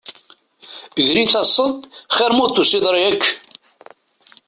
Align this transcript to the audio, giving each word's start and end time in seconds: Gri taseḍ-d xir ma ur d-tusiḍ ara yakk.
Gri 1.07 1.23
taseḍ-d 1.31 1.81
xir 2.15 2.31
ma 2.33 2.41
ur 2.43 2.49
d-tusiḍ 2.51 2.83
ara 2.89 2.99
yakk. 3.05 3.23